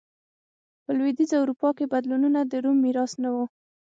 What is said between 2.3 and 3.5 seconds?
د روم میراث نه و.